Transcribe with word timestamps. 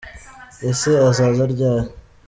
Ese 0.69 0.89
azaza 1.07 1.43
ryari? 1.53 1.89